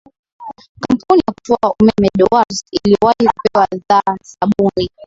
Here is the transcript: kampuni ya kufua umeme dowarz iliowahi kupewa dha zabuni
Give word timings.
kampuni 0.81 1.21
ya 1.27 1.33
kufua 1.33 1.75
umeme 1.79 2.09
dowarz 2.17 2.63
iliowahi 2.71 3.25
kupewa 3.27 3.67
dha 3.89 4.01
zabuni 4.23 4.89